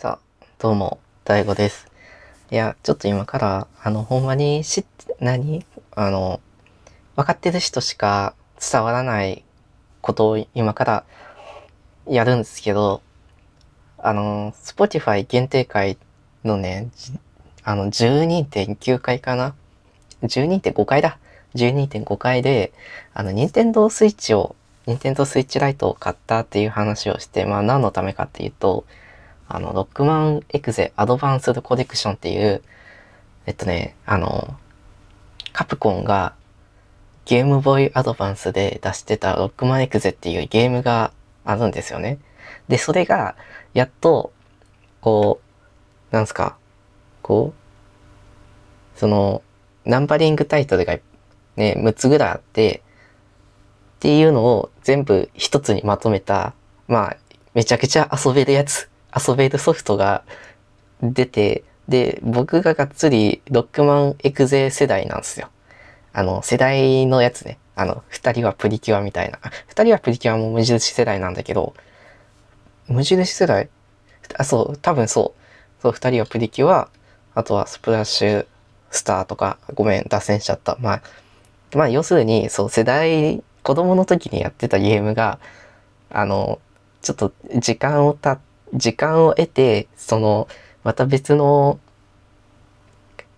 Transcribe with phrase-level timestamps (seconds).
[0.00, 1.86] さあ、どうも、大悟です。
[2.50, 5.66] いや、ちょっと今から、あの、ほんまに知って、何？
[5.94, 6.40] あの、
[7.16, 9.44] 分かってる人しか伝わらない
[10.00, 11.04] ことを今から
[12.06, 13.02] やるんですけど、
[13.98, 15.98] あの、Spotify 限定会
[16.44, 16.88] のね、
[17.62, 19.54] あの、12.9回かな
[20.22, 21.18] ?12.5 回だ。
[21.56, 22.72] 12.5回で、
[23.12, 28.86] あの、任天堂スイッチを、任天堂スイッチライトを買ったっていう話をして、まあ何のためかっていうと、
[29.52, 32.62] あの、ロックマンエクゼアドバンスドコレクションっていう、
[33.46, 34.56] えっとね、あの、
[35.52, 36.34] カプコンが
[37.24, 41.12] ゲームボーイアドバンスで出してたロックマンエクゼっていうゲームが
[41.44, 42.18] あるんですよね。
[42.68, 43.34] で、それが、
[43.74, 44.32] やっと、
[45.00, 45.40] こ
[46.12, 46.56] う、なんすか、
[47.22, 49.42] こう、その、
[49.84, 50.98] ナンバリングタイトルが
[51.56, 52.82] ね、6つぐらいあって、
[53.96, 56.54] っていうのを全部一つにまとめた、
[56.86, 57.16] まあ、
[57.54, 60.22] めちゃくちゃ遊べるやつ、遊べるソフトが
[61.02, 65.48] 出て、で、僕ががっつりロックマンエクゼ世代なんですよ。
[66.12, 67.58] あの、世代のやつね。
[67.74, 69.38] あの、二人はプリキュアみたいな。
[69.42, 71.74] あ二人はプリキュアも無印世代なんだけど、
[72.88, 73.68] 無印世代？
[74.36, 75.82] あ、そう、多分そう。
[75.82, 76.88] そう、二人はプリキュア、
[77.34, 78.46] あとはスプラッシュ
[78.90, 80.76] スターとか、ごめん、脱線しちゃった。
[80.80, 81.02] まあ、
[81.74, 85.38] まあ、要するに、そう、世代、子供の時にやってたゲームが、
[86.10, 86.58] あの、
[87.02, 88.40] ちょっと時間をた、
[88.74, 90.48] 時間を得て、その、
[90.84, 91.78] また別の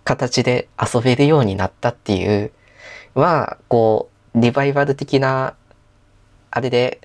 [0.05, 2.53] 形で遊べるようになったっていう、
[3.15, 5.55] は、こう、リバイバル的な、
[6.51, 7.01] あれで、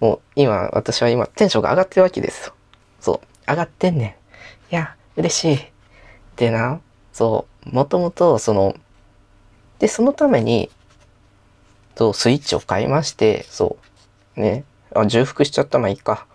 [0.00, 2.54] もう今、私は今、テンションが上がってるわけですよ。
[3.00, 4.16] そう、上がってんね
[4.70, 4.74] ん。
[4.74, 5.58] いや、嬉しい。
[6.36, 6.80] でな、
[7.12, 8.76] そう、もともと、その、
[9.78, 10.70] で、そのために、
[11.96, 13.76] そう、スイッチを買いまして、そ
[14.36, 16.26] う、ね、あ、重複しちゃった、まあいいか。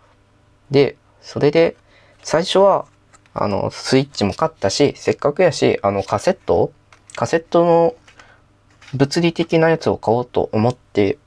[0.72, 1.76] で、それで、
[2.24, 2.86] 最初は、
[3.34, 6.72] あの、スイッチも買ったし、せっかくやし、あの、カセット
[7.16, 7.96] カセットの
[8.96, 11.18] 物理的なやつを買おうと思って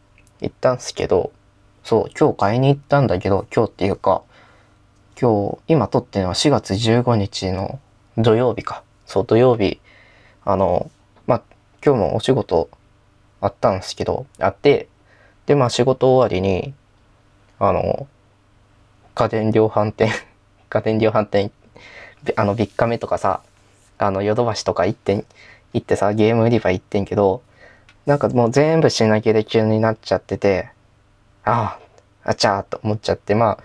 [0.41, 1.33] 行ったんすけど、
[1.85, 4.23] そう、今日買いに行ったんだけど、今日っていうか、
[5.21, 7.81] 今日、今撮ってるのは4月15日の
[8.19, 8.83] 土曜日か。
[9.07, 9.81] そう、土曜日、
[10.45, 10.91] あの、
[11.27, 11.43] まあ、
[11.85, 12.69] 今日もお仕事
[13.41, 14.89] あったんですけど、あって、
[15.47, 16.75] で、まあ仕事終わりに、
[17.59, 18.09] あの、
[19.17, 20.11] 家電量販店、
[20.69, 21.51] 家電量販店、
[22.37, 23.41] あの、ビッカメとかさ、
[23.97, 25.25] あの、ヨドバシとか行って、
[25.73, 27.43] 行ってさ、ゲーム売り場行ってんけど、
[28.05, 30.69] なんかもう全部品切れ級になっちゃってて、
[31.45, 31.79] あ
[32.25, 33.59] あ、あちゃーと思っちゃって、まあ、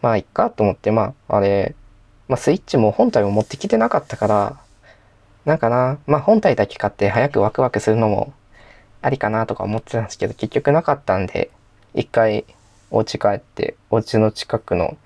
[0.00, 1.74] まあ、いっかと思って、まあ、あれ、
[2.28, 4.60] まあ、スイッチも本体を持ってきてなかったから、
[5.44, 8.32] なんかな、まあ、本体だけ買って早くワクワクするのも
[9.02, 11.50] ありかなとか思ってたんですけど、結局なかったんで、
[11.94, 12.44] 一回
[12.90, 14.96] お家帰って、お家の近くの、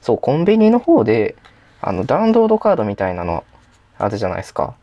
[0.00, 1.36] そう、コンビニの方で、
[1.80, 3.44] あの、ダウンロードカードみたいなの
[3.98, 4.74] あるじゃないですか。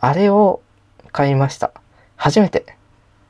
[0.00, 0.60] あれを
[1.12, 1.72] 買いました。
[2.16, 2.76] 初めて。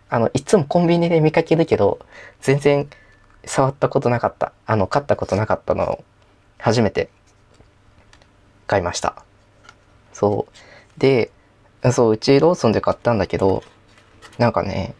[0.09, 1.99] あの、いつもコンビニで見かけるけど、
[2.41, 2.89] 全然
[3.45, 4.53] 触ったことなかった。
[4.67, 6.05] あの、買ったことなかったのを、
[6.59, 7.11] 初めて
[8.67, 9.23] 買いました。
[10.13, 11.01] そう。
[11.01, 11.31] で、
[11.93, 13.63] そう、うちローソンで買ったんだけど、
[14.39, 14.95] なんかね、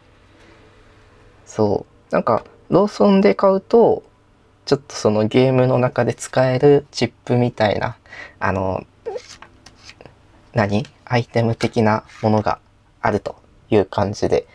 [1.45, 4.03] そう、なんか、ローソンで買うと、
[4.65, 7.97] ちょっとそのゲームの中で使えるチップみたいな、
[8.39, 8.85] あの、
[10.53, 10.85] 何？
[11.05, 12.59] アイテム的なものが
[13.01, 13.37] あると
[13.69, 14.45] いう感じで。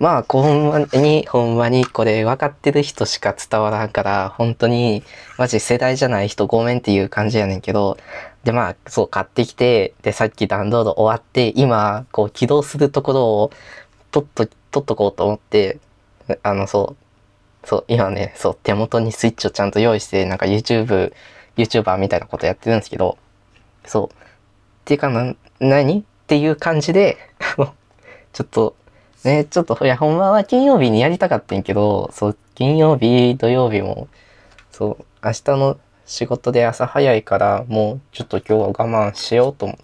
[0.00, 5.04] まあ、ほんまに、ほんまにこれ分かってる人しか伝わらんから、本当に、
[5.38, 7.96] マジ世代じゃない人ごめんっていう感じやねんけど、
[8.42, 13.50] で、まあ、そう、買ってきて、で、さっきダウンロード終わって、今、こう、起動するところを、
[14.10, 15.78] とっと、取っとこうと思って、
[16.42, 16.96] あの、そ
[17.62, 21.12] う、そう、今ね、そう、手元にスイッチをちゃんと用意して、なんか YouTube、
[21.56, 23.18] YouTuber みたいなことやってるんですけど、
[23.86, 24.06] そう。
[24.08, 24.10] っ
[24.84, 26.00] ていうか、な、何？
[26.00, 27.18] っていう感じで、
[27.58, 27.74] あの、
[28.32, 28.76] ちょっと、
[29.24, 34.08] ね、ちょっと、いや、ほんまは金曜日にやりたかったんやけど、そう、金曜日、土曜日も、
[34.70, 38.72] そう、明日の仕事で朝早いから、もう、ちょっと今日は我
[39.10, 39.78] 慢しようと思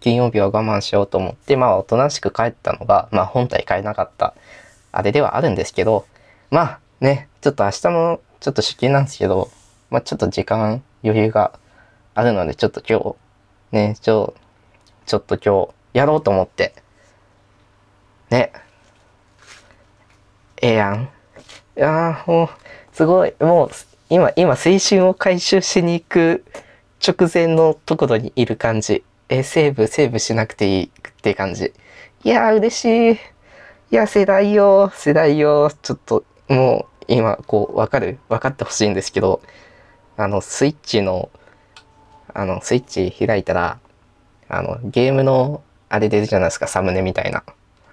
[0.00, 4.34] 金曜日は我慢しようと思って、まあ、おとなしく帰ったのが、まあ、本体買えなかった、
[4.96, 6.06] あれではあるんですけど、
[6.50, 9.50] まあ、ね、ちょっと明日も、ちょっと出勤なんですけど、
[9.90, 11.58] まあ、ちょっと時間、余裕が
[12.14, 13.16] あるので、ちょっと今日、
[13.74, 14.34] ね、ちょ、
[15.06, 16.74] ちょっと今日、やろうと思って、
[18.30, 18.52] ね、
[20.62, 21.08] ええやん。
[21.76, 22.48] いやもう、
[22.92, 23.70] すごい、もう、
[24.08, 26.44] 今、今、青春を回収しに行く
[27.06, 29.04] 直前のところにいる感じ。
[29.28, 31.72] え、セーブ、セーブしなくていいって感じ。
[32.22, 33.33] いやー、嬉しい。
[33.94, 35.70] いや、世代よ、世代よ。
[35.80, 38.18] ちょっと、もう、今、こう、わかる？
[38.28, 39.40] わかってほしいんですけど、
[40.16, 41.30] あの、スイッチの、
[42.34, 43.78] あの、スイッチ開いたら、
[44.48, 47.44] あの、ゲームの、あれ出るじゃないですか、サムネみたいな。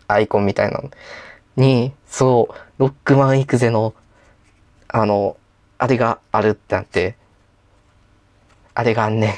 [0.07, 0.89] アイコンみたいなの
[1.55, 3.93] に、そう、ロックマン行くぜの、
[4.87, 5.37] あの、
[5.77, 7.15] あれがあるってなって、
[8.73, 9.33] あれがあんねん。
[9.33, 9.35] っ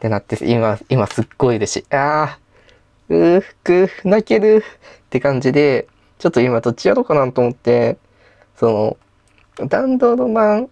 [0.00, 1.94] てなって、今、今すっごい嬉しい。
[1.94, 2.38] ああ、
[3.08, 4.62] うー、く、泣ける
[5.08, 5.88] って感じで、
[6.18, 7.96] ちょっと今どっちやろうかなと思って、
[8.56, 8.96] そ
[9.58, 10.68] の、ダウンロード版、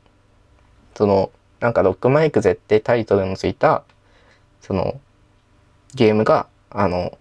[0.94, 1.30] その、
[1.60, 3.82] なんかロックマイクゼってタイトルのついた、
[4.60, 5.00] その、
[5.94, 7.16] ゲームが、あの、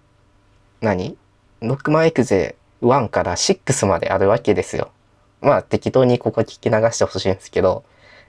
[0.82, 1.18] 何？
[1.62, 4.92] ロックマイクゼ1から6まであるわけですよ。
[5.42, 7.86] まあ適当にここ聞き流してほしいんですけど、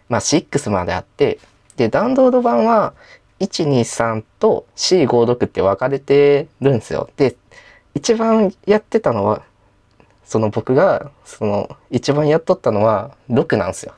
[0.09, 1.39] まあ6まであって、
[1.77, 2.95] で、ダウンロード版は
[3.41, 7.11] 123と C56 って分かれてるんですよ。
[7.17, 7.35] で、
[7.97, 9.43] 一番やってたのは、
[10.23, 13.95] その僕が、その、一番やっとったのは6なんですよ。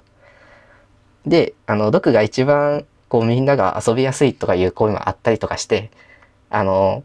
[1.26, 5.90] で、あの、6が一番、こうみんなが遊びやすいとかいう声もあったりとかして、
[6.48, 7.02] あの、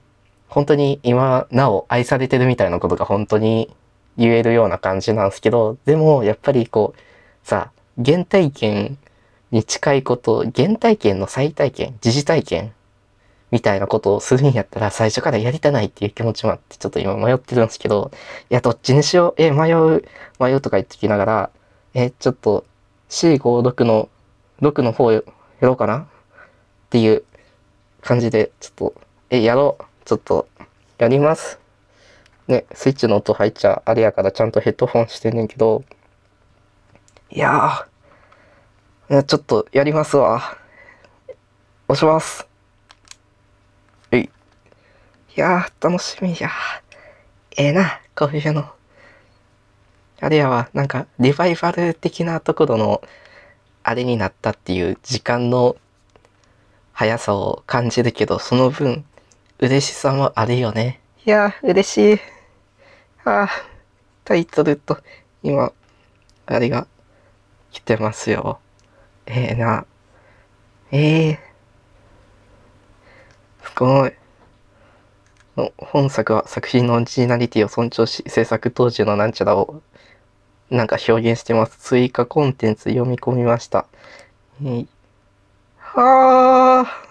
[0.50, 3.76] 本当に今なお愛されてるみたいなことが本当に
[4.16, 7.72] 言えるような感じなんですけど、でもやっぱりこう、さ、
[8.06, 9.00] 原体験
[9.50, 12.74] に近いこと、原体験の再体験、疑似体験
[13.54, 18.10] みたいなことをするんやったら最初からやりたないっていう気持ちもあってちょっと今迷ってるんですけど、
[18.50, 20.04] いや、どっちにしよう、え、迷う、
[20.40, 21.50] 迷うとか言ってきながら、
[21.94, 22.66] え、ちょっと
[23.10, 24.10] C56 の、
[24.62, 25.22] 6の方や
[25.62, 26.00] ろうかな？
[26.00, 26.06] っ
[26.90, 27.24] ていう
[28.02, 28.96] 感じで、ちょっと、
[29.30, 29.84] え、やろう？
[30.04, 30.48] ちょっと、
[30.98, 31.60] やります？
[32.48, 35.84] ね、スイッチの音入っちゃあれやからちゃんとヘッドホンしてんねんけど、
[37.30, 40.58] いやー、ちょっとやりますわ。
[41.88, 42.48] 押します。
[45.36, 45.40] い。
[45.40, 46.50] やー、楽しみや
[47.58, 48.70] ええー、な、こういうの。
[50.20, 53.02] あれやわ、なんか、リバイバル的なところの、
[53.84, 55.76] あれになったっていう時間の
[56.94, 59.06] 速さを感じるけど、その分、
[59.60, 61.00] 嬉しさもあるよね。
[61.26, 62.20] いや嬉しい。
[63.26, 63.50] ああ、
[64.24, 64.98] タイトルと、
[65.42, 65.74] 今、
[66.46, 66.88] あれが
[67.72, 68.60] 来てますよ。
[69.26, 69.86] ええー、な。
[70.92, 74.23] ええー、すごい。
[75.78, 79.82] 本作は作品のオリジナリティを尊重し、制作当時のなんちゃらを
[80.72, 81.78] なんか表現してます。
[81.78, 83.86] 追加コンテンツ読み込みました。
[84.62, 84.88] えー、
[85.78, 87.04] はあ。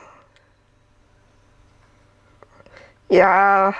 [3.08, 3.74] いや、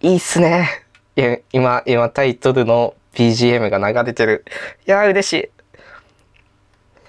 [0.00, 0.68] いいっすね。
[1.16, 4.44] いや、今、今タイトルの BGM が流れてる。
[4.86, 5.36] いやー、嬉しい。
[5.40, 5.42] い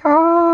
[0.03, 0.46] やー、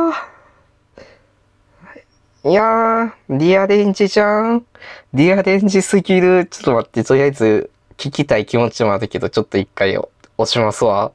[2.46, 4.66] いやー、リアレンジじゃん。
[5.14, 6.46] リアレンジすぎる。
[6.48, 10.12] ちょっと待って、とりあえず聞きたい気持ちもあるけど、ちょっと一回押
[10.46, 11.14] しますわ。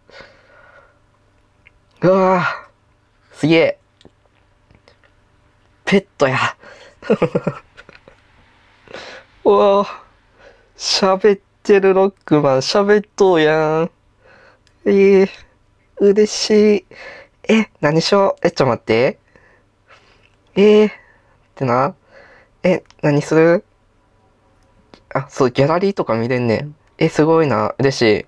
[2.00, 3.78] うわー、すげえ。
[5.84, 6.38] ペットや。
[9.44, 9.86] うわー
[10.76, 13.90] 喋ってるロックマン、喋っとうやん。
[14.86, 15.28] えー、
[15.98, 16.86] 嬉しい。
[17.52, 18.46] え、何しよう？
[18.46, 19.19] え、ちょっと待って。
[20.54, 20.90] えー、
[21.58, 21.96] ってな。
[22.62, 23.64] え、何する？
[25.12, 26.76] あ、そう、ギャラリーとか見れんねん。
[26.99, 27.75] え、すごいな。
[27.78, 28.26] 嬉しい。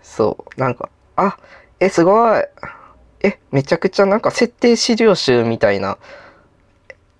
[0.00, 1.36] そう、なんか、あ、
[1.80, 2.44] え、すごい。
[3.24, 5.98] え、めちゃくちゃなんか設定資料集みたいな。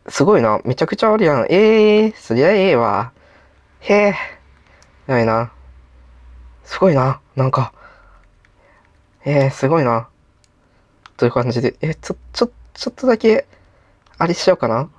[0.08, 0.60] すごいな。
[0.64, 1.46] めちゃくちゃあるやん。
[1.50, 3.10] ええー、そりゃええわ。
[3.80, 4.14] へえ。
[5.08, 5.50] ないな。
[6.62, 7.20] すごいな。
[7.34, 7.72] なんか。
[9.24, 10.08] ええー、すごいな。
[11.16, 11.74] という感じで。
[11.80, 13.46] え、ちょ、ちょ、ちょっとだけ、
[14.16, 14.90] あれしようかな。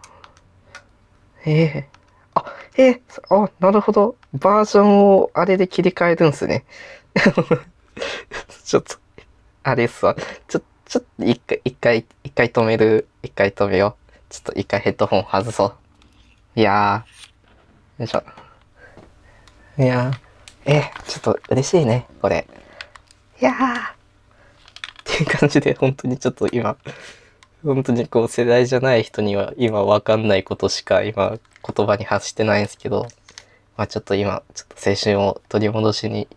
[1.45, 1.89] ええ。
[2.33, 2.45] あ、
[2.77, 4.15] ええ、あ、なるほど。
[4.33, 6.65] バージョンをあれで切り替えるんすね。
[8.65, 8.95] ちょっと、
[9.63, 10.15] あれっすわ。
[10.47, 13.07] ちょ、ちょっと一回、一回、一回止める。
[13.23, 14.13] 一回止めよう。
[14.29, 15.75] ちょっと一回ヘッドホン外そう。
[16.59, 18.01] いやー。
[18.01, 18.23] よいしょ。
[19.77, 20.71] いやー。
[20.71, 22.47] え、ちょっと嬉しいね、これ。
[23.39, 23.91] いやー。
[23.91, 23.93] っ
[25.03, 26.75] ていう感じで、本当にちょっと今、
[27.65, 33.07] 本当にこう世代じゃない人には今わかんないことしか今言葉に発してないんですけど、
[33.75, 36.27] まあちょっと今、ちょっと青春を取り戻しに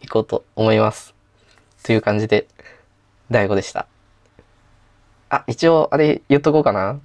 [0.00, 1.12] 行こうと思います。
[1.82, 2.46] という感じで、
[3.32, 3.88] 大悟でした。
[5.28, 7.00] あ、一応、あれ言っとこうかな。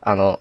[0.00, 0.40] あの、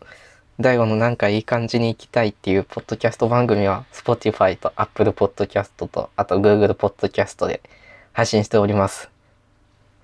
[0.62, 7.62] 大悟のなんかいい感じに行きたいっていうポッドキャスト番組は、Spotify と Apple Podcast と、あと Google Podcast で
[8.13, 9.10] 配信しております。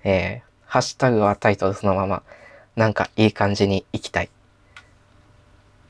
[0.04, 2.22] えー、ハッシュタグはタイトルそのまま、
[2.76, 4.26] なんかいい感じに行きたい。
[4.26, 4.28] っ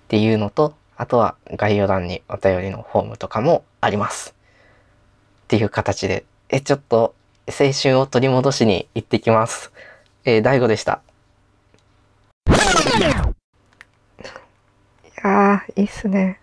[0.06, 4.36] ていうのと、あとは概要欄にお便りのフォームとかもあります。
[5.42, 7.16] っていう形で、え、ちょっと
[7.48, 9.72] 青春を取り戻しに行ってきます。
[10.24, 11.00] えー、大悟でした。
[12.46, 12.52] い
[15.24, 16.38] やー、いいっすね。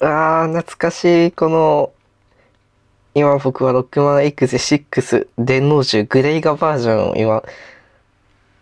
[0.00, 1.92] あー、懐かしい、この、
[3.14, 7.42] 今僕はロックマン X6 電脳銃グレイガバージョンを今、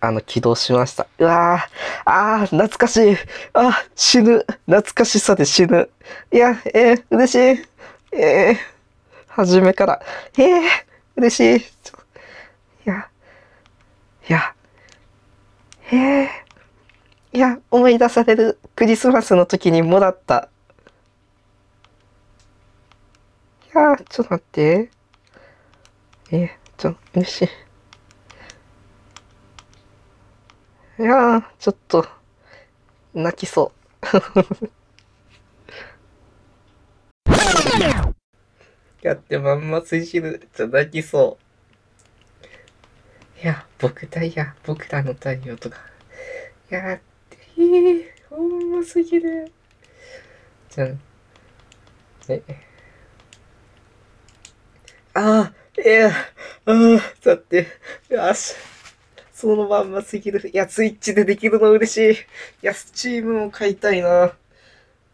[0.01, 1.07] あの、起動しました。
[1.19, 3.17] うわー、あー、懐かしい。
[3.53, 4.45] あ、死ぬ。
[4.67, 5.89] 懐かしさで死ぬ。
[6.33, 8.17] いや、えー、嬉しい。
[8.17, 8.57] えー、
[9.29, 10.03] 初めから。
[10.37, 10.61] えー、
[11.17, 11.67] 嬉しい。
[11.67, 11.69] い
[12.87, 13.09] や、
[14.29, 14.55] いや、
[15.93, 16.29] えー、
[17.35, 20.49] いや、思い出されるクリスマスの時にもらった。
[23.60, 24.91] いやー、ちょっと待って。
[26.33, 27.49] え、ちょ、嬉しい。
[31.05, 32.07] やー、ちょっと、
[33.15, 33.73] 泣きそ
[34.03, 34.07] う。
[39.03, 40.49] やってまんま追しる。
[40.55, 41.39] ちょ、泣きそ
[43.41, 43.43] う。
[43.43, 45.79] いや、僕だいや、僕らの太陽とか。
[46.69, 47.01] やっ
[47.31, 47.39] て、
[48.29, 49.53] ほんますぎる。
[50.69, 51.01] じゃん。
[52.29, 52.43] え、
[55.15, 57.67] ああ、いや、ああ、だって、
[58.09, 58.55] よし。
[59.33, 60.49] そのまんますぎる。
[60.51, 62.13] いや、スイッチでできるの嬉しい。
[62.13, 62.17] い
[62.63, 64.33] や、スチームも買いたいな。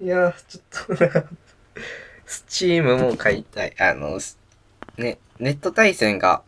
[0.00, 1.28] いや、ちょっと、
[2.26, 3.74] スチームも買いたい。
[3.78, 4.18] あの、
[4.98, 6.42] ね、ネット対戦が、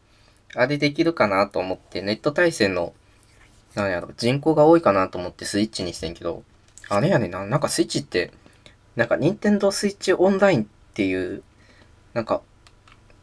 [0.55, 2.95] あれできるかなと思って、ネット対戦の、
[3.75, 6.43] なんやろ、人口が多いかなと思ってスイッチにしてんけど、
[6.89, 8.33] あれやねんな、なんかスイッチって、
[8.97, 11.45] なんか、ニンテンドースイッチオンラインっていう、
[12.13, 12.43] なんか、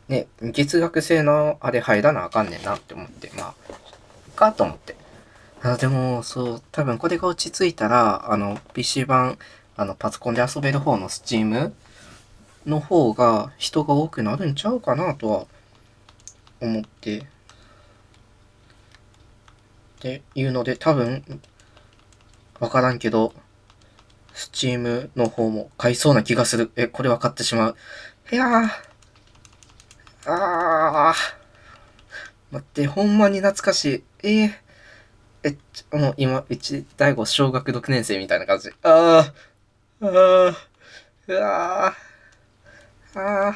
[0.07, 3.55] ね、月額制のあれ入らなあかんねんなって思って、まあ、
[4.35, 4.95] かと思って。
[5.63, 9.39] あでも、そう、多分これが落ち着いたら、あの、PC 版、
[9.75, 11.71] あの、パソコンで遊べる方の Steam
[12.67, 15.45] の方が人が多くなるんちゃうかなとは
[16.61, 17.19] 思って。
[17.19, 17.23] っ
[19.99, 21.41] ていうので、多分、
[22.59, 23.33] わからんけど、
[24.35, 26.71] Steam の方も買いそうな気がする。
[26.75, 27.75] え、これ分かってしまう。
[28.31, 28.94] いやー。
[30.25, 31.15] ああ。
[32.51, 34.03] 待って、ほんまに懐かしい。
[34.23, 34.51] えー、
[35.43, 38.69] え、ちょもう今、うち、大悟小学6年生みたいな感じ。
[38.81, 39.31] あ
[40.01, 40.05] あ。
[40.05, 40.55] ああ。
[41.27, 41.95] うわあ。
[43.15, 43.55] ああ。